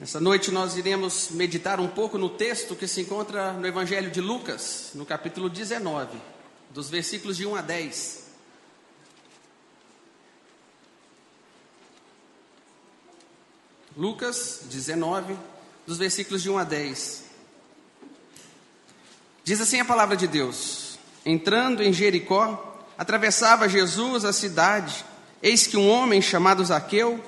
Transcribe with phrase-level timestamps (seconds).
[0.00, 4.20] Essa noite nós iremos meditar um pouco no texto que se encontra no Evangelho de
[4.20, 6.16] Lucas, no capítulo 19,
[6.70, 8.22] dos versículos de 1 a 10.
[13.96, 15.36] Lucas 19,
[15.84, 17.24] dos versículos de 1 a 10.
[19.42, 25.04] Diz assim a palavra de Deus: Entrando em Jericó, atravessava Jesus a cidade,
[25.42, 27.20] eis que um homem chamado Zaqueu,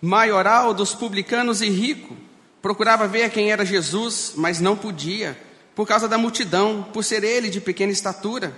[0.00, 2.16] maioral dos publicanos e rico,
[2.62, 5.38] procurava ver quem era Jesus, mas não podia,
[5.74, 8.56] por causa da multidão, por ser ele de pequena estatura.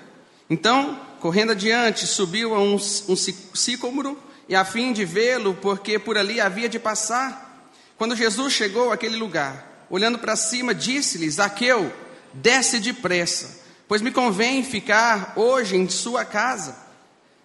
[0.49, 4.19] Então, correndo adiante, subiu a um, um sicômoro
[4.49, 7.69] e a fim de vê-lo, porque por ali havia de passar.
[7.97, 11.93] Quando Jesus chegou àquele lugar, olhando para cima, disse-lhe: Zaqueu,
[12.33, 16.90] desce depressa, pois me convém ficar hoje em sua casa.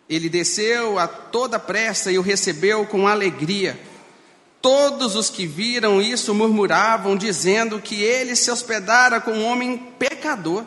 [0.09, 3.79] Ele desceu a toda pressa e o recebeu com alegria.
[4.61, 10.65] Todos os que viram isso murmuravam, dizendo que ele se hospedara com um homem pecador.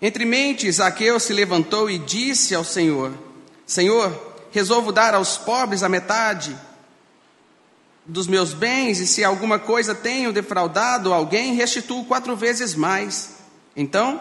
[0.00, 3.12] Entre mentes, Zaqueu se levantou e disse ao Senhor:
[3.66, 6.56] Senhor, resolvo dar aos pobres a metade
[8.04, 13.36] dos meus bens, e se alguma coisa tenho defraudado alguém, restituo quatro vezes mais.
[13.76, 14.20] Então,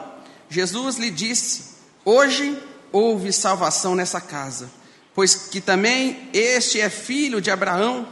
[0.49, 1.71] Jesus lhe disse:
[2.05, 2.57] Hoje
[2.91, 4.69] houve salvação nessa casa,
[5.13, 8.07] pois que também este é filho de Abraão.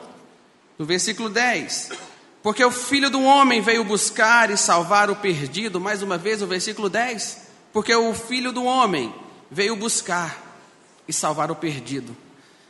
[0.78, 1.90] No versículo 10.
[2.42, 5.80] Porque o filho do homem veio buscar e salvar o perdido.
[5.80, 7.38] Mais uma vez, o versículo 10.
[7.74, 9.14] Porque o filho do homem
[9.52, 10.50] veio buscar
[11.08, 12.16] e salvar o perdido.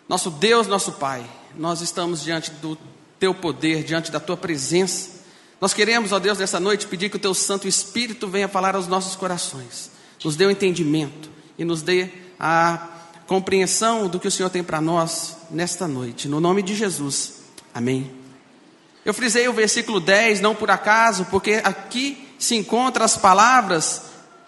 [0.07, 1.23] Nosso Deus, nosso Pai,
[1.55, 2.77] nós estamos diante do
[3.19, 5.19] teu poder, diante da tua presença.
[5.61, 8.88] Nós queremos, ó Deus, nessa noite pedir que o teu Santo Espírito venha falar aos
[8.88, 9.91] nossos corações,
[10.23, 11.29] nos dê o entendimento,
[11.59, 12.07] e nos dê
[12.39, 12.88] a
[13.27, 16.27] compreensão do que o Senhor tem para nós nesta noite.
[16.27, 17.41] No nome de Jesus.
[17.73, 18.09] Amém.
[19.05, 24.03] Eu frisei o versículo 10 não por acaso, porque aqui se encontram as palavras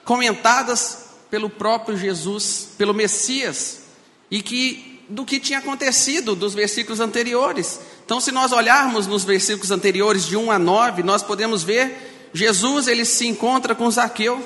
[0.06, 3.82] comentadas pelo próprio Jesus, pelo Messias,
[4.30, 7.80] e que do que tinha acontecido dos versículos anteriores.
[8.06, 12.88] Então, se nós olharmos nos versículos anteriores de 1 a 9, nós podemos ver Jesus,
[12.88, 14.42] ele se encontra com Zaqueu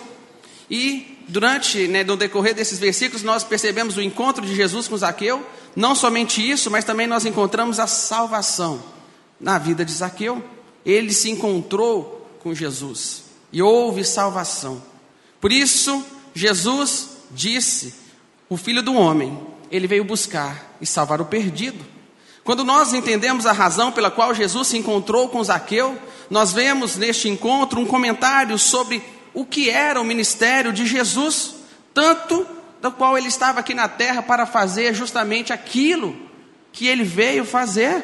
[0.70, 5.46] e durante, né, no decorrer desses versículos, nós percebemos o encontro de Jesus com Zaqueu.
[5.76, 8.84] Não somente isso, mas também nós encontramos a salvação
[9.40, 10.44] na vida de Zaqueu.
[10.86, 14.82] Ele se encontrou com Jesus e houve salvação.
[15.42, 16.04] Por isso,
[16.34, 17.96] Jesus disse:
[18.50, 19.40] O filho do homem,
[19.72, 21.84] ele veio buscar e salvar o perdido.
[22.44, 25.98] Quando nós entendemos a razão pela qual Jesus se encontrou com Zaqueu,
[26.30, 29.02] nós vemos neste encontro um comentário sobre
[29.36, 31.56] o que era o ministério de Jesus,
[31.94, 32.48] tanto
[32.82, 36.16] do qual ele estava aqui na terra para fazer justamente aquilo
[36.72, 38.04] que ele veio fazer.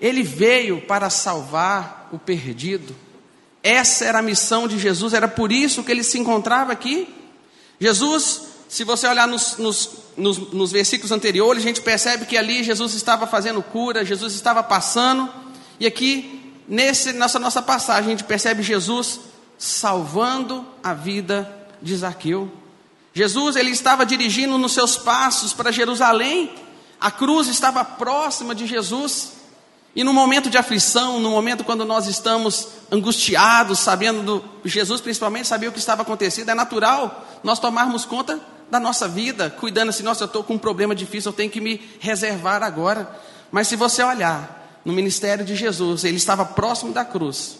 [0.00, 2.94] Ele veio para salvar o perdido.
[3.62, 7.08] Essa era a missão de Jesus, era por isso que ele se encontrava aqui.
[7.80, 12.64] Jesus, se você olhar nos, nos, nos, nos versículos anteriores, a gente percebe que ali
[12.64, 15.32] Jesus estava fazendo cura, Jesus estava passando,
[15.78, 19.20] e aqui, nesse, nessa nossa passagem, a gente percebe Jesus
[19.58, 21.50] salvando a vida
[21.80, 22.50] de Zaqueu.
[23.14, 26.54] Jesus ele estava dirigindo nos seus passos para Jerusalém.
[27.00, 29.32] A cruz estava próxima de Jesus.
[29.94, 35.48] E no momento de aflição, no momento quando nós estamos angustiados, sabendo do Jesus principalmente
[35.48, 38.38] sabia o que estava acontecendo, é natural nós tomarmos conta
[38.70, 41.60] da nossa vida, cuidando assim, nossa, eu estou com um problema difícil, eu tenho que
[41.60, 43.08] me reservar agora.
[43.50, 47.58] Mas se você olhar no ministério de Jesus, ele estava próximo da cruz,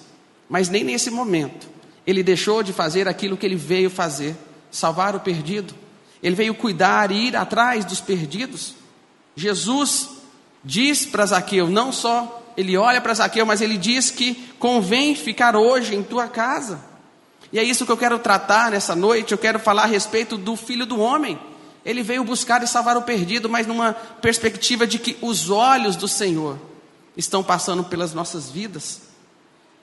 [0.49, 1.76] mas nem nesse momento
[2.07, 4.37] ele deixou de fazer aquilo que ele veio fazer,
[4.71, 5.75] salvar o perdido.
[6.23, 8.75] Ele veio cuidar e ir atrás dos perdidos.
[9.35, 10.09] Jesus
[10.65, 15.57] diz para Zaqueu, não só ele olha para Zaqueu, mas ele diz que convém ficar
[15.57, 16.81] hoje em tua casa.
[17.53, 19.33] E é isso que eu quero tratar nessa noite.
[19.33, 21.39] Eu quero falar a respeito do filho do homem.
[21.85, 26.09] Ele veio buscar e salvar o perdido, mas numa perspectiva de que os olhos do
[26.09, 26.59] Senhor
[27.17, 29.03] estão passando pelas nossas vidas.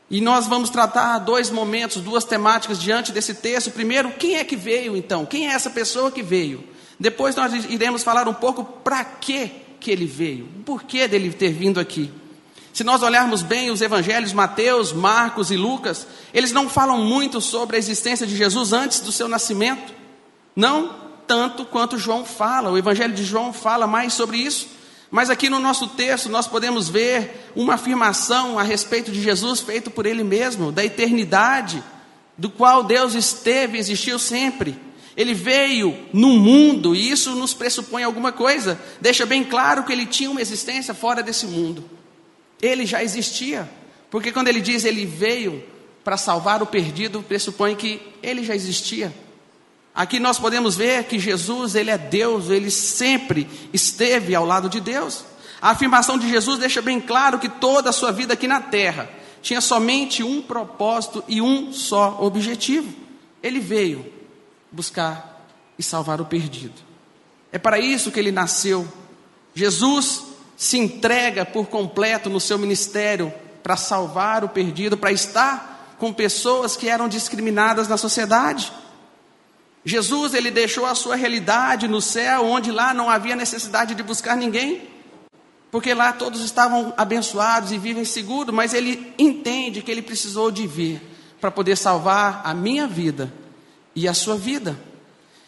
[0.10, 3.72] E nós vamos tratar dois momentos, duas temáticas diante desse texto.
[3.72, 5.26] Primeiro, quem é que veio então?
[5.26, 6.64] Quem é essa pessoa que veio?
[7.00, 11.52] Depois nós iremos falar um pouco para que que ele veio, o porquê dele ter
[11.52, 12.10] vindo aqui.
[12.72, 17.76] Se nós olharmos bem os evangelhos Mateus, Marcos e Lucas, eles não falam muito sobre
[17.76, 19.94] a existência de Jesus antes do seu nascimento.
[20.56, 20.96] Não
[21.28, 22.72] tanto quanto João fala.
[22.72, 24.70] O evangelho de João fala mais sobre isso.
[25.13, 29.92] Mas aqui no nosso texto nós podemos ver uma afirmação a respeito de Jesus feito
[29.92, 31.83] por ele mesmo, da eternidade,
[32.36, 34.75] do qual Deus esteve existiu sempre.
[35.15, 38.81] Ele veio no mundo e isso nos pressupõe alguma coisa.
[39.00, 41.88] Deixa bem claro que ele tinha uma existência fora desse mundo.
[42.59, 43.69] ele já existia.
[44.09, 45.63] Porque quando ele diz ele veio
[46.04, 49.13] para salvar o perdido, pressupõe que ele já existia.
[49.95, 54.80] Aqui nós podemos ver que Jesus, ele é Deus, ele sempre esteve ao lado de
[54.80, 55.24] Deus.
[55.62, 59.10] A afirmação de Jesus deixa bem claro que toda a sua vida aqui na terra
[59.42, 62.92] tinha somente um propósito e um só objetivo.
[63.42, 64.12] Ele veio
[64.72, 65.45] buscar
[65.78, 66.81] e salvar o perdido.
[67.51, 68.88] É para isso que ele nasceu.
[69.54, 70.24] Jesus
[70.57, 73.31] se entrega por completo no seu ministério
[73.62, 78.72] para salvar o perdido, para estar com pessoas que eram discriminadas na sociedade.
[79.85, 84.38] Jesus, ele deixou a sua realidade no céu, onde lá não havia necessidade de buscar
[84.38, 84.81] ninguém,
[85.69, 90.65] porque lá todos estavam abençoados e vivem seguros, mas ele entende que ele precisou de
[90.65, 91.01] vir
[91.41, 93.33] para poder salvar a minha vida
[93.95, 94.80] e a sua vida.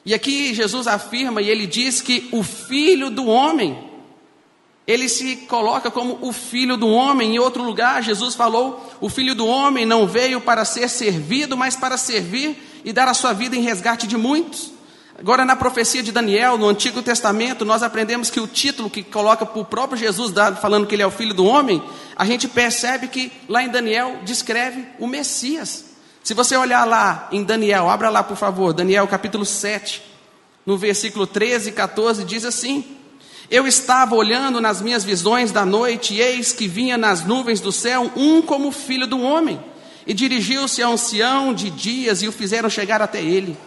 [0.06, 3.90] E aqui Jesus afirma e ele diz que o filho do homem,
[4.86, 7.36] ele se coloca como o filho do homem.
[7.36, 11.76] Em outro lugar, Jesus falou: o filho do homem não veio para ser servido, mas
[11.76, 14.72] para servir e dar a sua vida em resgate de muitos.
[15.18, 19.46] Agora, na profecia de Daniel, no Antigo Testamento, nós aprendemos que o título que coloca
[19.46, 21.82] para o próprio Jesus, falando que ele é o filho do homem,
[22.16, 25.86] a gente percebe que lá em Daniel descreve o Messias.
[26.24, 30.04] Se você olhar lá em Daniel, abra lá por favor, Daniel capítulo 7,
[30.66, 32.86] no versículo 13 e 14, diz assim:
[33.50, 37.72] Eu estava olhando nas minhas visões da noite, e eis que vinha nas nuvens do
[37.72, 39.60] céu um como filho do homem
[40.06, 43.58] e dirigiu-se a ancião de dias e o fizeram chegar até ele.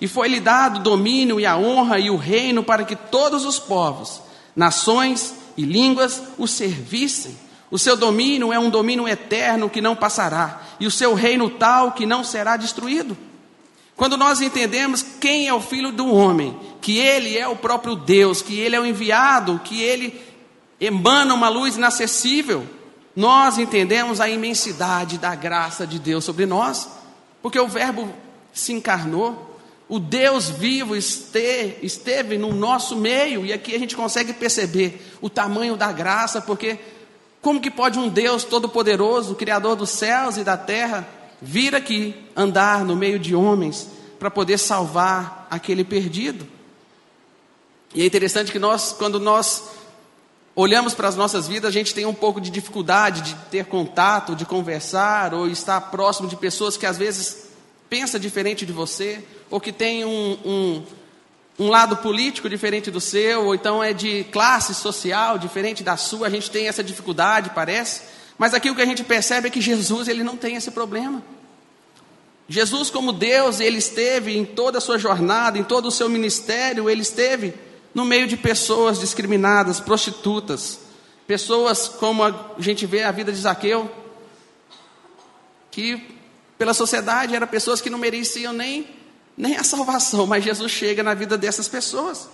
[0.00, 3.58] E foi-lhe dado o domínio e a honra e o reino para que todos os
[3.58, 4.22] povos,
[4.54, 7.36] nações e línguas o servissem.
[7.70, 11.92] O seu domínio é um domínio eterno que não passará, e o seu reino tal
[11.92, 13.16] que não será destruído.
[13.94, 18.40] Quando nós entendemos quem é o filho do homem, que ele é o próprio Deus,
[18.40, 20.18] que ele é o enviado, que ele
[20.80, 22.64] emana uma luz inacessível,
[23.18, 26.88] nós entendemos a imensidade da graça de Deus sobre nós,
[27.42, 28.08] porque o Verbo
[28.52, 34.32] se encarnou, o Deus vivo esteve, esteve no nosso meio, e aqui a gente consegue
[34.32, 36.78] perceber o tamanho da graça, porque
[37.42, 41.04] como que pode um Deus todo-poderoso, Criador dos céus e da terra,
[41.42, 46.46] vir aqui andar no meio de homens para poder salvar aquele perdido?
[47.92, 49.64] E é interessante que nós, quando nós
[50.58, 54.34] olhamos para as nossas vidas, a gente tem um pouco de dificuldade de ter contato,
[54.34, 57.44] de conversar, ou estar próximo de pessoas que às vezes
[57.88, 60.82] pensam diferente de você, ou que tem um, um,
[61.60, 66.26] um lado político diferente do seu, ou então é de classe social diferente da sua,
[66.26, 68.02] a gente tem essa dificuldade, parece.
[68.36, 71.22] Mas aqui o que a gente percebe é que Jesus ele não tem esse problema.
[72.48, 76.90] Jesus, como Deus, ele esteve em toda a sua jornada, em todo o seu ministério,
[76.90, 77.54] ele esteve
[77.98, 80.78] no meio de pessoas discriminadas, prostitutas,
[81.26, 83.90] pessoas como a gente vê a vida de Zaqueu,
[85.68, 86.16] que
[86.56, 88.88] pela sociedade eram pessoas que não mereciam nem,
[89.36, 92.28] nem a salvação, mas Jesus chega na vida dessas pessoas.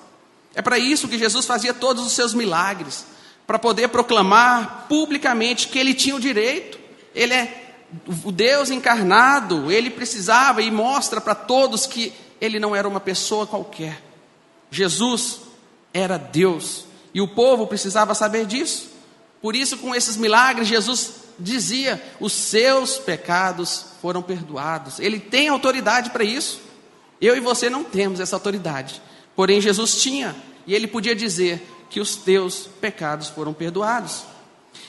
[0.55, 3.07] É para isso que Jesus fazia todos os seus milagres,
[3.47, 6.79] para poder proclamar publicamente que ele tinha o direito,
[7.15, 7.75] ele é
[8.23, 13.47] o Deus encarnado, ele precisava e mostra para todos que ele não era uma pessoa
[13.47, 14.03] qualquer.
[14.71, 15.44] Jesus
[15.94, 18.91] era Deus e o povo precisava saber disso.
[19.41, 24.98] Por isso, com esses milagres, Jesus dizia: os seus pecados foram perdoados.
[24.98, 26.60] Ele tem autoridade para isso.
[27.20, 29.01] Eu e você não temos essa autoridade.
[29.36, 30.34] Porém, Jesus tinha,
[30.67, 34.24] e ele podia dizer que os teus pecados foram perdoados.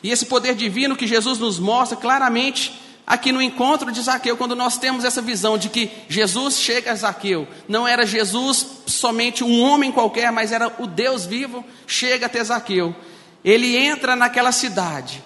[0.02, 4.56] E esse poder divino que Jesus nos mostra claramente aqui no encontro de Zaqueu, quando
[4.56, 9.62] nós temos essa visão de que Jesus chega a Zaqueu, não era Jesus somente um
[9.62, 12.96] homem qualquer, mas era o Deus vivo, chega até Zaqueu.
[13.44, 15.24] Ele entra naquela cidade,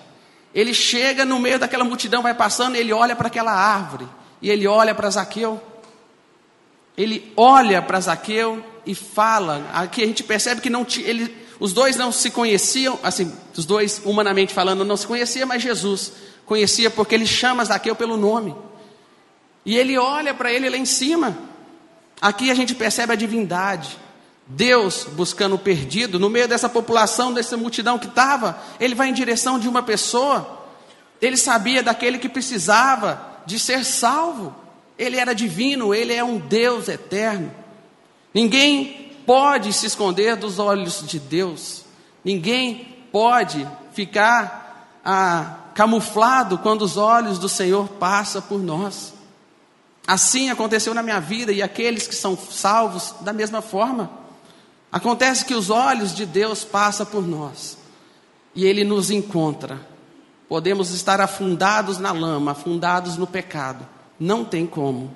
[0.53, 4.07] ele chega no meio daquela multidão, vai passando, ele olha para aquela árvore,
[4.41, 5.61] e ele olha para Zaqueu.
[6.97, 9.69] Ele olha para Zaqueu e fala.
[9.73, 14.01] Aqui a gente percebe que não ele, os dois não se conheciam, assim, os dois
[14.03, 16.11] humanamente falando não se conheciam, mas Jesus
[16.49, 18.55] conhecia porque ele chama Zaqueu pelo nome.
[19.63, 21.37] E ele olha para ele lá em cima.
[22.19, 23.97] Aqui a gente percebe a divindade.
[24.47, 29.13] Deus buscando o perdido, no meio dessa população, dessa multidão que estava, ele vai em
[29.13, 30.65] direção de uma pessoa.
[31.21, 34.55] Ele sabia daquele que precisava de ser salvo.
[34.97, 37.53] Ele era divino, ele é um Deus eterno.
[38.33, 41.85] Ninguém pode se esconder dos olhos de Deus.
[42.25, 49.13] Ninguém pode ficar ah, camuflado quando os olhos do Senhor passam por nós.
[50.05, 54.11] Assim aconteceu na minha vida e aqueles que são salvos da mesma forma.
[54.91, 57.77] Acontece que os olhos de Deus passam por nós
[58.53, 59.79] e Ele nos encontra
[60.49, 63.87] podemos estar afundados na lama, afundados no pecado.
[64.19, 65.15] Não tem como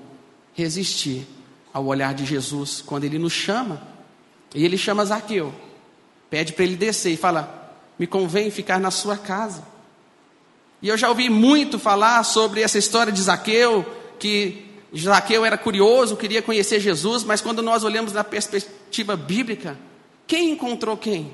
[0.54, 1.28] resistir
[1.74, 3.82] ao olhar de Jesus quando ele nos chama.
[4.56, 5.54] E ele chama Zaqueu,
[6.30, 9.73] pede para ele descer e fala: Me convém ficar na sua casa.
[10.84, 13.86] E eu já ouvi muito falar sobre essa história de Zaqueu,
[14.20, 19.80] que Zaqueu era curioso, queria conhecer Jesus, mas quando nós olhamos na perspectiva bíblica,
[20.28, 21.34] quem encontrou quem?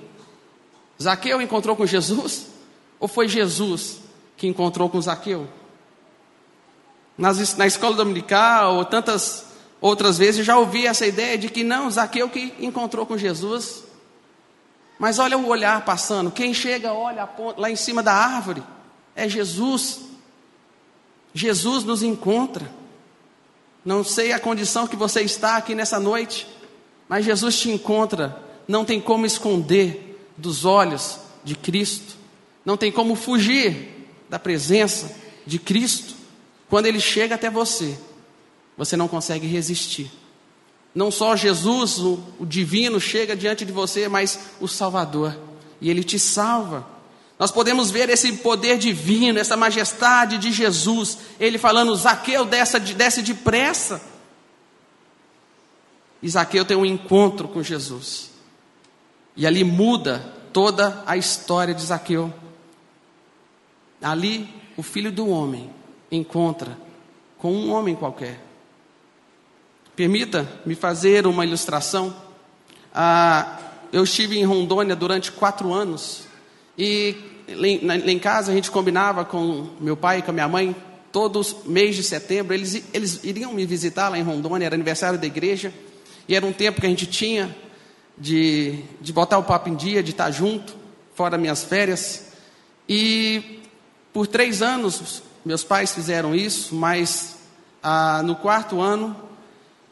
[1.01, 2.45] Zaqueu encontrou com Jesus?
[2.99, 3.97] Ou foi Jesus
[4.37, 5.49] que encontrou com Zaqueu?
[7.17, 9.47] Nas, na escola dominical, ou tantas
[9.81, 13.83] outras vezes, já ouvi essa ideia de que não, Zaqueu que encontrou com Jesus.
[14.99, 17.27] Mas olha o olhar passando, quem chega, olha
[17.57, 18.61] lá em cima da árvore,
[19.19, 20.01] é Jesus.
[21.33, 22.69] Jesus nos encontra.
[23.83, 26.47] Não sei a condição que você está aqui nessa noite,
[27.07, 28.41] mas Jesus te encontra.
[28.67, 32.15] Não tem como esconder dos olhos de Cristo.
[32.65, 36.13] Não tem como fugir da presença de Cristo.
[36.69, 37.97] Quando ele chega até você,
[38.77, 40.11] você não consegue resistir.
[40.93, 45.37] Não só Jesus, o, o divino, chega diante de você, mas o Salvador.
[45.81, 46.85] E ele te salva.
[47.39, 51.17] Nós podemos ver esse poder divino, essa majestade de Jesus.
[51.39, 54.01] Ele falando, Zaqueu, desce, desce depressa.
[56.21, 58.31] E Zaqueu tem um encontro com Jesus.
[59.37, 62.33] E ali muda toda a história de Zaqueu.
[64.01, 65.69] Ali, o filho do homem
[66.11, 66.77] encontra
[67.37, 68.37] com um homem qualquer.
[69.95, 72.13] Permita-me fazer uma ilustração.
[72.93, 73.59] Ah,
[73.93, 76.27] eu estive em Rondônia durante quatro anos
[76.79, 80.75] e lá em casa a gente combinava com meu pai e com a minha mãe,
[81.11, 85.25] todos mês de setembro, eles, eles iriam me visitar lá em Rondônia, era aniversário da
[85.25, 85.73] igreja,
[86.27, 87.55] e era um tempo que a gente tinha
[88.17, 90.75] de, de botar o papo em dia, de estar junto,
[91.15, 92.27] fora minhas férias.
[92.87, 93.61] E
[94.13, 97.37] por três anos meus pais fizeram isso, mas
[97.81, 99.15] ah, no quarto ano,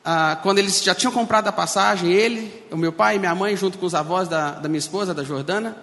[0.04, 3.56] ah, quando eles já tinham comprado a passagem, ele, o meu pai e minha mãe,
[3.56, 5.76] junto com os avós da, da minha esposa, da Jordana,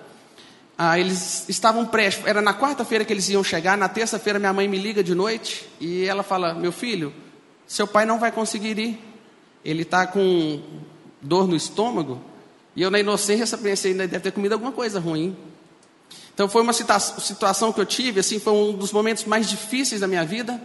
[0.76, 4.66] ah, eles estavam prestes, era na quarta-feira que eles iam chegar, na terça-feira minha mãe
[4.66, 7.14] me liga de noite e ela fala: Meu filho,
[7.66, 8.99] seu pai não vai conseguir ir,
[9.64, 10.61] ele está com
[11.23, 12.21] dor no estômago.
[12.75, 15.37] E eu, na inocência, pensei: ainda deve ter comido alguma coisa ruim.
[16.35, 20.09] Então, foi uma situação que eu tive, assim, foi um dos momentos mais difíceis da
[20.09, 20.61] minha vida,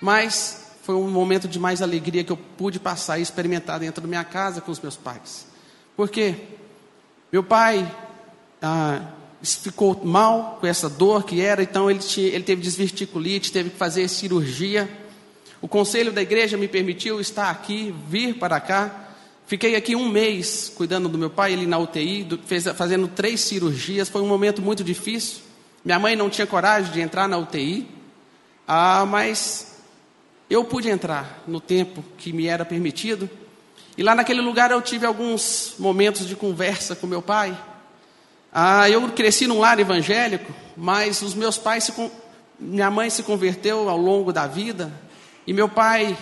[0.00, 4.08] mas foi um momento de mais alegria que eu pude passar e experimentar dentro da
[4.08, 5.46] minha casa com os meus pais.
[5.94, 6.34] Por quê?
[7.30, 7.94] Meu pai
[8.62, 9.02] ah,
[9.42, 13.76] ficou mal com essa dor que era, então ele, tinha, ele teve desverticulite, teve que
[13.76, 14.88] fazer cirurgia.
[15.60, 19.08] O conselho da igreja me permitiu estar aqui, vir para cá.
[19.46, 24.08] Fiquei aqui um mês cuidando do meu pai, ele na UTI, fez, fazendo três cirurgias.
[24.08, 25.38] Foi um momento muito difícil.
[25.84, 27.88] Minha mãe não tinha coragem de entrar na UTI,
[28.66, 29.78] ah, mas
[30.50, 33.28] eu pude entrar no tempo que me era permitido.
[33.96, 37.58] E lá naquele lugar eu tive alguns momentos de conversa com meu pai.
[38.60, 42.10] Ah, eu cresci num lar evangélico, mas os meus pais, se,
[42.58, 44.92] minha mãe se converteu ao longo da vida,
[45.46, 46.18] e meu pai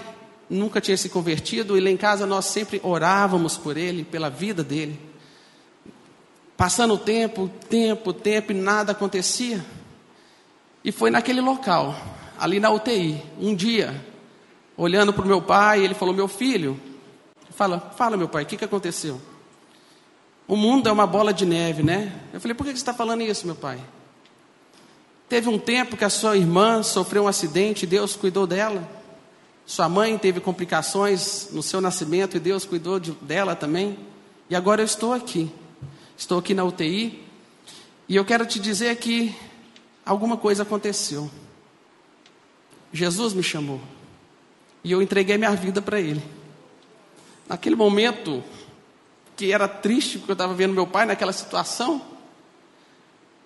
[0.50, 4.62] nunca tinha se convertido, e lá em casa nós sempre orávamos por ele, pela vida
[4.62, 5.00] dele.
[6.58, 9.64] Passando o tempo, tempo, tempo, e nada acontecia.
[10.84, 11.96] E foi naquele local,
[12.38, 13.98] ali na UTI, um dia,
[14.76, 16.78] olhando para o meu pai, ele falou: Meu filho,
[17.52, 19.18] fala, fala, meu pai, o que, que aconteceu?
[20.48, 22.20] O mundo é uma bola de neve, né?
[22.32, 23.80] Eu falei, por que você está falando isso, meu pai?
[25.28, 28.88] Teve um tempo que a sua irmã sofreu um acidente e Deus cuidou dela.
[29.66, 33.98] Sua mãe teve complicações no seu nascimento e Deus cuidou de, dela também.
[34.48, 35.50] E agora eu estou aqui.
[36.16, 37.24] Estou aqui na UTI.
[38.08, 39.34] E eu quero te dizer que
[40.04, 41.28] alguma coisa aconteceu.
[42.92, 43.80] Jesus me chamou.
[44.84, 46.22] E eu entreguei minha vida para Ele.
[47.48, 48.44] Naquele momento,
[49.36, 52.00] que era triste porque eu estava vendo meu pai naquela situação.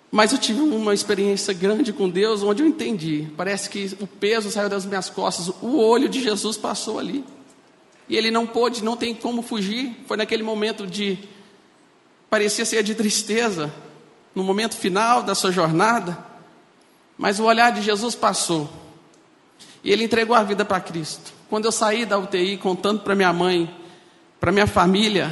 [0.09, 3.27] Mas eu tive uma experiência grande com Deus, onde eu entendi.
[3.37, 7.23] Parece que o peso saiu das minhas costas, o olho de Jesus passou ali.
[8.09, 9.95] E ele não pôde, não tem como fugir.
[10.07, 11.17] Foi naquele momento de.
[12.29, 13.71] parecia ser de tristeza,
[14.35, 16.17] no momento final da sua jornada.
[17.17, 18.69] Mas o olhar de Jesus passou.
[19.81, 21.31] E ele entregou a vida para Cristo.
[21.49, 23.73] Quando eu saí da UTI contando para minha mãe,
[24.41, 25.31] para minha família,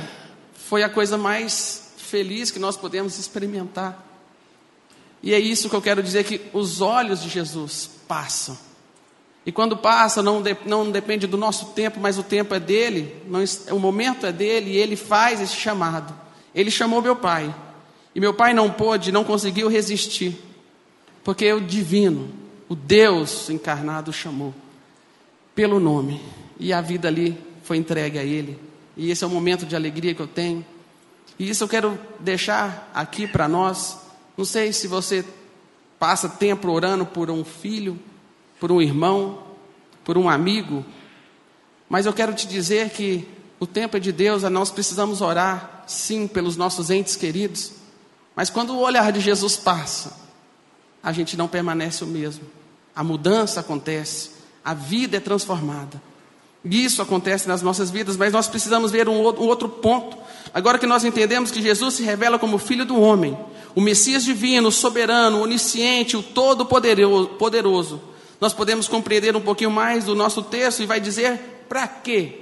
[0.69, 4.05] foi a coisa mais feliz que nós podemos experimentar.
[5.23, 8.55] E é isso que eu quero dizer: que os olhos de Jesus passam.
[9.43, 13.15] E quando passa, não, de, não depende do nosso tempo, mas o tempo é dele,
[13.25, 13.43] não,
[13.75, 16.13] o momento é dele, e ele faz esse chamado.
[16.53, 17.53] Ele chamou meu pai,
[18.13, 20.39] e meu pai não pôde, não conseguiu resistir.
[21.23, 22.29] Porque o divino,
[22.67, 24.53] o Deus encarnado chamou
[25.55, 26.21] pelo nome
[26.59, 28.68] e a vida ali foi entregue a Ele.
[28.99, 30.65] E esse é o momento de alegria que eu tenho.
[31.39, 33.97] E isso eu quero deixar aqui para nós.
[34.37, 35.23] Não sei se você
[35.97, 37.97] passa tempo orando por um filho,
[38.59, 39.41] por um irmão,
[40.03, 40.85] por um amigo,
[41.87, 43.25] mas eu quero te dizer que
[43.57, 47.71] o tempo é de Deus, nós precisamos orar, sim, pelos nossos entes queridos,
[48.35, 50.17] mas quando o olhar de Jesus passa,
[51.01, 52.43] a gente não permanece o mesmo.
[52.93, 54.31] A mudança acontece,
[54.63, 56.01] a vida é transformada.
[56.63, 60.17] Isso acontece nas nossas vidas, mas nós precisamos ver um outro ponto.
[60.53, 63.37] Agora que nós entendemos que Jesus se revela como Filho do Homem,
[63.75, 68.01] o Messias divino, soberano, onisciente, o todo-poderoso,
[68.41, 72.39] nós podemos compreender um pouquinho mais do nosso texto e vai dizer para quê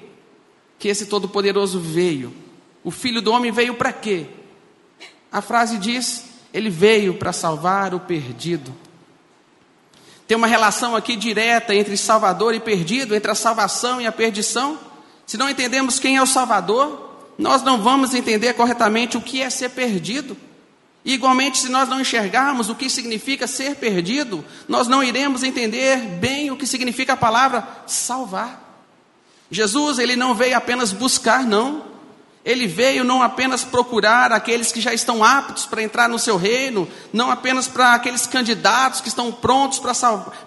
[0.77, 2.33] que esse Todo-Poderoso veio.
[2.83, 4.27] O Filho do Homem veio para quê?
[5.31, 8.73] A frase diz: Ele veio para salvar o perdido.
[10.27, 14.77] Tem uma relação aqui direta entre Salvador e perdido, entre a salvação e a perdição.
[15.25, 17.07] Se não entendemos quem é o Salvador,
[17.37, 20.35] nós não vamos entender corretamente o que é ser perdido.
[21.05, 25.97] E, igualmente, se nós não enxergarmos o que significa ser perdido, nós não iremos entender
[26.19, 28.65] bem o que significa a palavra salvar.
[29.49, 31.85] Jesus, ele não veio apenas buscar, não.
[32.45, 36.87] Ele veio não apenas procurar aqueles que já estão aptos para entrar no seu reino,
[37.11, 39.81] não apenas para aqueles candidatos que estão prontos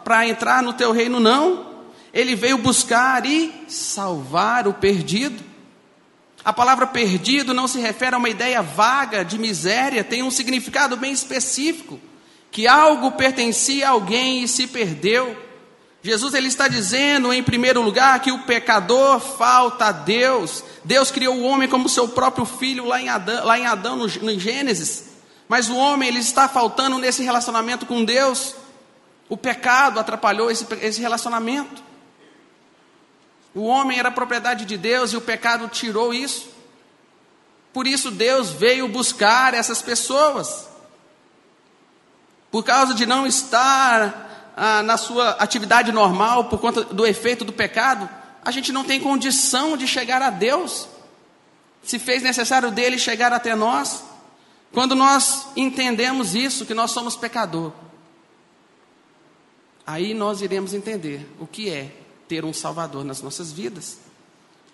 [0.03, 1.69] para entrar no teu reino, não.
[2.13, 5.45] Ele veio buscar e salvar o perdido.
[6.43, 10.97] A palavra perdido não se refere a uma ideia vaga de miséria, tem um significado
[10.97, 12.01] bem específico,
[12.51, 15.37] que algo pertencia a alguém e se perdeu.
[16.03, 20.65] Jesus ele está dizendo, em primeiro lugar, que o pecador falta a Deus.
[20.83, 24.07] Deus criou o homem como seu próprio filho lá em Adão, lá em Adão no,
[24.07, 25.11] no Gênesis.
[25.47, 28.55] Mas o homem ele está faltando nesse relacionamento com Deus.
[29.29, 31.83] O pecado atrapalhou esse, esse relacionamento.
[33.55, 36.49] O homem era propriedade de Deus e o pecado tirou isso.
[37.73, 40.69] Por isso Deus veio buscar essas pessoas.
[42.51, 44.30] Por causa de não estar
[44.63, 48.07] ah, na sua atividade normal, por conta do efeito do pecado,
[48.45, 50.87] a gente não tem condição de chegar a Deus.
[51.83, 54.05] Se fez necessário dele chegar até nós.
[54.71, 57.73] Quando nós entendemos isso, que nós somos pecador,
[59.87, 61.91] aí nós iremos entender o que é
[62.29, 63.97] ter um Salvador nas nossas vidas.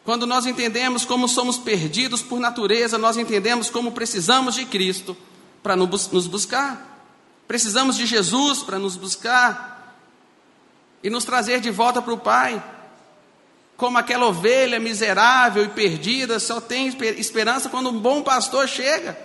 [0.05, 5.16] Quando nós entendemos como somos perdidos por natureza, nós entendemos como precisamos de Cristo
[5.62, 6.94] para nos buscar.
[7.46, 9.76] Precisamos de Jesus para nos buscar
[11.07, 12.61] e nos trazer de volta para o Pai.
[13.77, 19.16] Como aquela ovelha miserável e perdida, só tem esperança quando um bom pastor chega.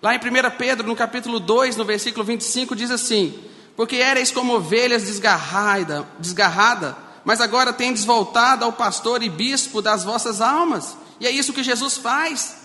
[0.00, 0.20] Lá em 1
[0.56, 3.36] Pedro, no capítulo 2, no versículo 25, diz assim:
[3.74, 10.04] Porque erais como ovelhas desgarrada, desgarrada, mas agora tendes voltado ao pastor e bispo das
[10.04, 10.96] vossas almas.
[11.18, 12.58] E é isso que Jesus faz.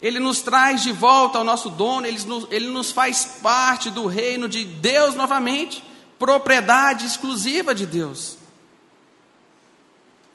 [0.00, 4.06] Ele nos traz de volta ao nosso dono, ele nos, ele nos faz parte do
[4.06, 5.89] reino de Deus novamente
[6.20, 8.36] propriedade exclusiva de Deus.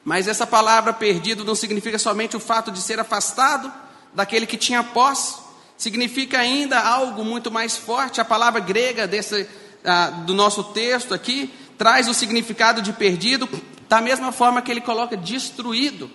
[0.04, 3.71] Mas essa palavra perdido não significa somente o fato de ser afastado
[4.12, 5.36] daquele que tinha posse,
[5.78, 8.19] significa ainda algo muito mais forte.
[8.19, 9.48] A palavra grega desse,
[9.84, 13.48] ah, do nosso texto aqui traz o significado de perdido
[13.88, 16.10] da mesma forma que ele coloca destruído.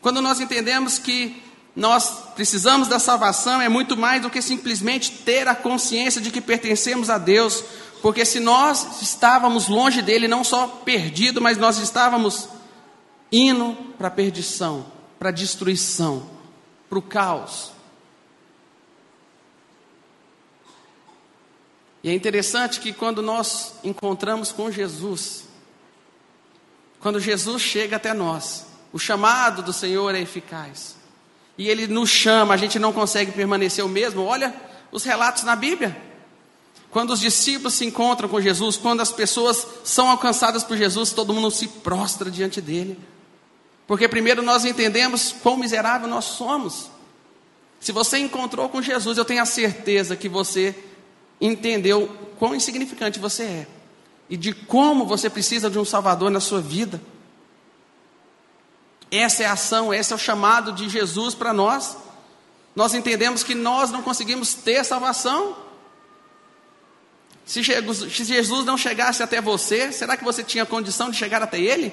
[0.00, 1.42] Quando nós entendemos que
[1.76, 6.40] nós precisamos da salvação, é muito mais do que simplesmente ter a consciência de que
[6.40, 7.64] pertencemos a Deus,
[8.04, 12.50] porque se nós estávamos longe dele, não só perdido, mas nós estávamos
[13.32, 14.84] indo para a perdição,
[15.18, 16.28] para a destruição,
[16.86, 17.72] para o caos.
[22.02, 25.44] E é interessante que quando nós encontramos com Jesus,
[27.00, 30.94] quando Jesus chega até nós, o chamado do Senhor é eficaz.
[31.56, 34.24] E ele nos chama, a gente não consegue permanecer o mesmo.
[34.24, 34.54] Olha
[34.92, 36.13] os relatos na Bíblia.
[36.94, 41.34] Quando os discípulos se encontram com Jesus, quando as pessoas são alcançadas por Jesus, todo
[41.34, 42.96] mundo se prostra diante dele.
[43.84, 46.88] Porque primeiro nós entendemos quão miserável nós somos.
[47.80, 50.72] Se você encontrou com Jesus, eu tenho a certeza que você
[51.40, 53.66] entendeu quão insignificante você é
[54.30, 57.02] e de como você precisa de um Salvador na sua vida.
[59.10, 61.96] Essa é a ação, esse é o chamado de Jesus para nós.
[62.76, 65.63] Nós entendemos que nós não conseguimos ter salvação,
[67.44, 71.92] se Jesus não chegasse até você, será que você tinha condição de chegar até Ele?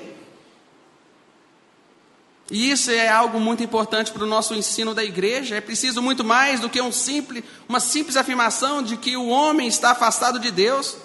[2.49, 5.55] E isso é algo muito importante para o nosso ensino da igreja.
[5.55, 9.69] É preciso muito mais do que um simples, uma simples afirmação de que o homem
[9.69, 10.97] está afastado de Deus.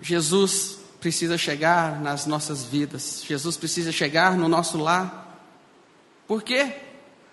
[0.00, 3.22] Jesus precisa chegar nas nossas vidas.
[3.24, 5.40] Jesus precisa chegar no nosso lar.
[6.26, 6.74] Por quê?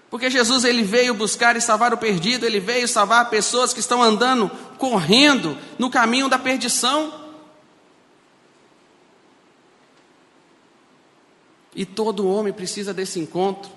[0.10, 4.02] Porque Jesus ele veio buscar e salvar o perdido, ele veio salvar pessoas que estão
[4.02, 7.13] andando, correndo no caminho da perdição.
[11.76, 13.70] E todo homem precisa desse encontro.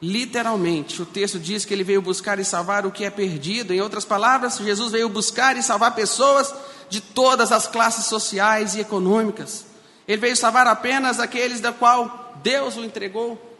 [0.00, 3.72] Literalmente, o texto diz que ele veio buscar e salvar o que é perdido.
[3.72, 6.54] Em outras palavras, Jesus veio buscar e salvar pessoas
[6.90, 9.64] de todas as classes sociais e econômicas.
[10.06, 13.55] Ele veio salvar apenas aqueles da qual Deus o entregou.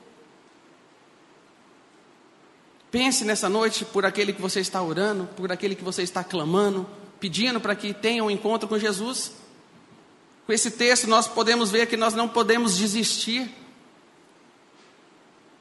[2.97, 6.89] Pense nessa noite por aquele que você está orando, por aquele que você está clamando,
[7.21, 9.33] pedindo para que tenha um encontro com Jesus.
[10.47, 13.55] Com esse texto, nós podemos ver que nós não podemos desistir.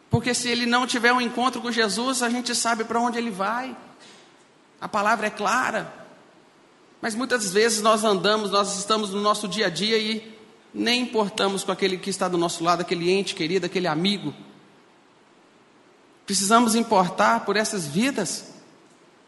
[0.10, 3.32] Porque se ele não tiver um encontro com Jesus, a gente sabe para onde ele
[3.32, 3.76] vai.
[4.80, 5.94] A palavra é clara.
[7.02, 10.40] Mas muitas vezes nós andamos, nós estamos no nosso dia a dia e
[10.74, 14.34] nem importamos com aquele que está do nosso lado, aquele ente querido, aquele amigo.
[16.26, 18.46] Precisamos importar por essas vidas.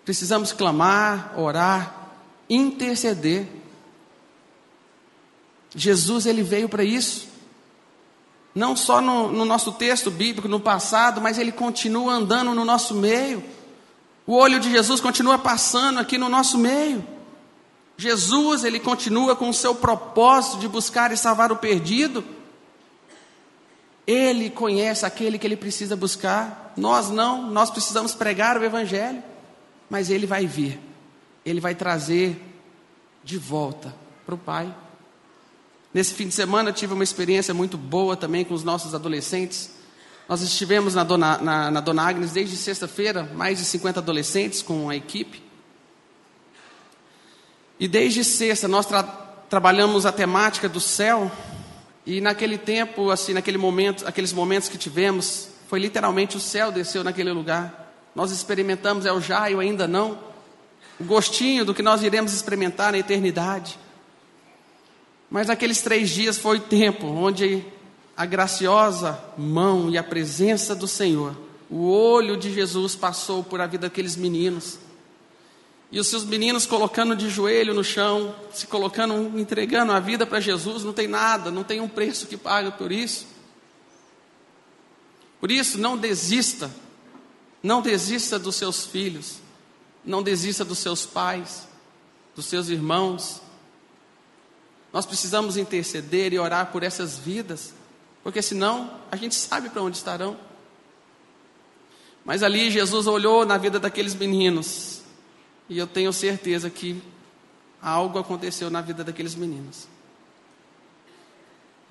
[0.03, 2.09] Precisamos clamar, orar,
[2.49, 3.47] interceder.
[5.75, 7.27] Jesus ele veio para isso.
[8.55, 12.95] Não só no, no, nosso texto bíblico, no passado, mas ele continua andando no nosso
[12.95, 13.43] meio.
[14.25, 17.05] O olho de Jesus continua passando aqui no nosso meio.
[17.97, 22.23] Jesus, ele continua com o seu propósito de buscar e salvar o perdido.
[24.07, 26.66] Ele conhece aquele que ele precisa buscar.
[26.77, 29.23] Nós não, nós precisamos pregar o evangelho,
[29.89, 30.79] mas ele vai vir.
[31.43, 32.39] Ele vai trazer
[33.23, 33.93] de volta
[34.25, 34.73] para o Pai.
[35.93, 39.71] Nesse fim de semana tive uma experiência muito boa também com os nossos adolescentes.
[40.29, 44.89] Nós estivemos na Dona, na, na Dona Agnes desde sexta-feira, mais de 50 adolescentes com
[44.89, 45.41] a equipe.
[47.79, 49.03] E desde sexta nós tra
[49.49, 51.31] trabalhamos a temática do céu.
[52.05, 57.03] E naquele tempo, assim, naquele momento, aqueles momentos que tivemos, foi literalmente o céu desceu
[57.03, 57.93] naquele lugar.
[58.15, 60.17] Nós experimentamos é o já e ainda não.
[60.99, 63.77] O gostinho do que nós iremos experimentar na eternidade.
[65.29, 67.63] Mas aqueles três dias foi o tempo onde
[68.15, 71.37] a graciosa mão e a presença do Senhor,
[71.69, 74.79] o olho de Jesus passou por a vida daqueles meninos.
[75.91, 80.39] E os seus meninos colocando de joelho no chão, se colocando, entregando a vida para
[80.39, 83.36] Jesus, não tem nada, não tem um preço que paga por isso.
[85.39, 86.71] Por isso, não desista,
[87.61, 89.39] não desista dos seus filhos,
[90.03, 91.67] não desista dos seus pais,
[92.35, 93.41] dos seus irmãos,
[94.91, 97.73] nós precisamos interceder e orar por essas vidas,
[98.23, 100.37] porque senão a gente sabe para onde estarão.
[102.25, 105.01] Mas ali Jesus olhou na vida daqueles meninos,
[105.69, 107.01] e eu tenho certeza que
[107.81, 109.87] algo aconteceu na vida daqueles meninos.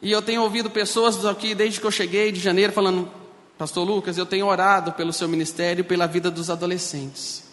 [0.02, 3.10] E eu tenho ouvido pessoas aqui desde que eu cheguei de janeiro falando,
[3.58, 7.44] Pastor Lucas, eu tenho orado pelo seu ministério e pela vida dos adolescentes.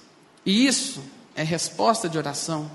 [0.46, 1.02] E isso
[1.36, 2.70] é resposta de oração.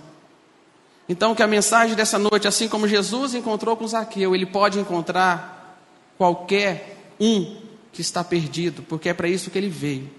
[1.08, 5.78] Então, que a mensagem dessa noite, assim como Jesus encontrou com Zaqueu, ele pode encontrar
[6.16, 7.56] qualquer um
[7.92, 10.10] que está perdido, porque é para isso que ele veio.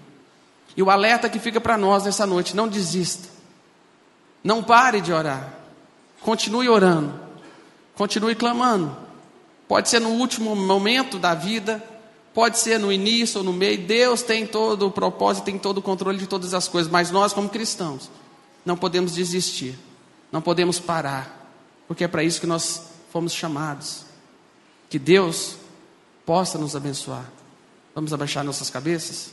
[0.76, 3.28] E o alerta que fica para nós nessa noite: não desista,
[4.42, 5.52] não pare de orar,
[6.20, 7.12] continue orando,
[7.94, 8.96] continue clamando.
[9.68, 11.82] Pode ser no último momento da vida,
[12.34, 13.78] pode ser no início ou no meio.
[13.86, 17.32] Deus tem todo o propósito, tem todo o controle de todas as coisas, mas nós,
[17.32, 18.10] como cristãos,
[18.64, 19.78] não podemos desistir.
[20.30, 21.52] Não podemos parar,
[21.88, 24.04] porque é para isso que nós fomos chamados.
[24.88, 25.56] Que Deus
[26.24, 27.24] possa nos abençoar.
[27.94, 29.32] Vamos abaixar nossas cabeças?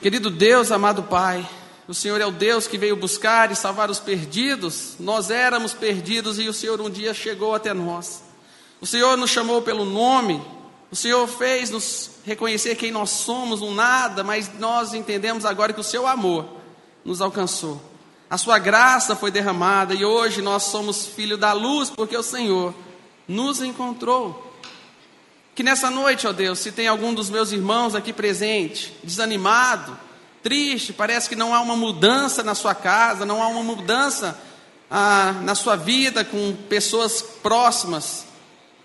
[0.00, 1.46] Querido Deus, amado Pai,
[1.86, 4.94] o Senhor é o Deus que veio buscar e salvar os perdidos.
[4.98, 8.22] Nós éramos perdidos e o Senhor um dia chegou até nós.
[8.80, 10.42] O Senhor nos chamou pelo nome,
[10.90, 15.80] o Senhor fez nos reconhecer quem nós somos, um nada, mas nós entendemos agora que
[15.80, 16.46] o seu amor
[17.04, 17.80] nos alcançou.
[18.28, 22.74] A sua graça foi derramada e hoje nós somos filhos da luz porque o Senhor
[23.26, 24.56] nos encontrou.
[25.54, 29.96] Que nessa noite, ó Deus, se tem algum dos meus irmãos aqui presente, desanimado,
[30.42, 34.40] triste, parece que não há uma mudança na sua casa, não há uma mudança
[34.90, 38.29] ah, na sua vida com pessoas próximas.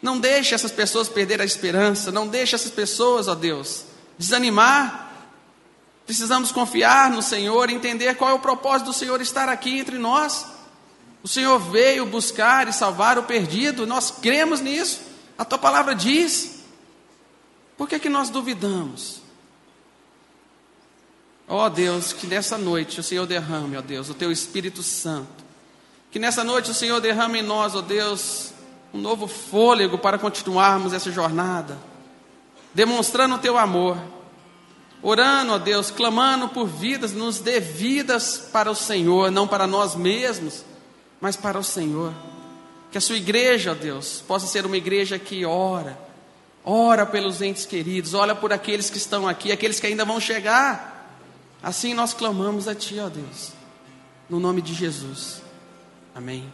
[0.05, 3.85] Não deixe essas pessoas perder a esperança, não deixe essas pessoas, ó Deus,
[4.17, 5.05] desanimar
[6.05, 10.45] Precisamos confiar no Senhor, entender qual é o propósito do Senhor estar aqui entre nós.
[11.23, 15.01] O Senhor veio buscar e salvar o perdido, nós cremos nisso.
[15.37, 16.59] A tua palavra diz.
[17.75, 19.21] Por que, que nós duvidamos?
[21.47, 24.83] Ó oh, Deus, que nessa noite o Senhor derrame, ó oh, Deus, o teu Espírito
[24.83, 25.43] Santo.
[26.11, 28.51] Que nessa noite o Senhor derrame em nós, ó oh, Deus,
[28.95, 31.77] um novo fôlego para continuarmos essa jornada,
[32.73, 33.97] demonstrando o teu amor,
[35.03, 39.95] orando, ó Deus, clamando por vidas, nos dê vidas para o Senhor, não para nós
[39.95, 40.63] mesmos,
[41.19, 42.13] mas para o Senhor.
[42.89, 45.99] Que a sua igreja, ó Deus, possa ser uma igreja que ora,
[46.63, 51.19] ora pelos entes queridos, olha por aqueles que estão aqui, aqueles que ainda vão chegar.
[51.61, 53.51] Assim nós clamamos a Ti, ó Deus,
[54.29, 55.41] no nome de Jesus.
[56.15, 56.49] Amém.